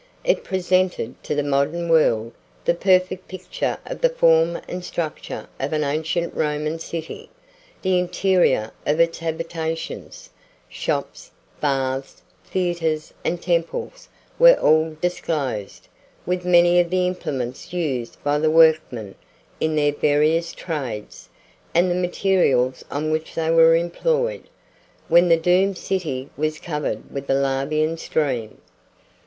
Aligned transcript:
It 0.23 0.43
presented, 0.43 1.21
to 1.25 1.35
the 1.35 1.43
modern 1.43 1.87
world, 1.87 2.31
the 2.65 2.73
perfect 2.73 3.27
picture 3.27 3.77
of 3.85 4.01
the 4.01 4.09
form 4.09 4.59
and 4.67 4.83
structure 4.83 5.47
of 5.59 5.73
an 5.73 5.83
ancient 5.83 6.33
Roman 6.33 6.79
city. 6.79 7.29
The 7.83 7.99
interior 7.99 8.71
of 8.87 8.99
its 8.99 9.19
habitations, 9.19 10.31
shops, 10.67 11.29
baths, 11.59 12.23
theatres, 12.43 13.13
and 13.23 13.39
temples, 13.39 14.07
were 14.39 14.55
all 14.55 14.97
disclosed, 14.99 15.87
with 16.25 16.45
many 16.45 16.79
of 16.79 16.89
the 16.89 17.05
implements 17.05 17.71
used 17.71 18.17
by 18.23 18.39
the 18.39 18.49
workmen 18.49 19.13
in 19.59 19.75
their 19.75 19.93
various 19.93 20.51
trades, 20.51 21.29
and 21.75 21.91
the 21.91 21.93
materials 21.93 22.83
on 22.89 23.11
which 23.11 23.35
they 23.35 23.51
were 23.51 23.75
employed, 23.75 24.45
when 25.09 25.29
the 25.29 25.37
doomed 25.37 25.77
city 25.77 26.31
was 26.35 26.57
covered 26.57 27.11
with 27.13 27.27
the 27.27 27.35
lavian 27.35 27.97
stream. 27.99 28.57